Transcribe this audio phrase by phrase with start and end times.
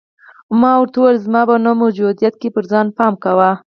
[0.61, 3.51] ما ورته وویل: زما په نه موجودیت کې پر ځان پام کوه.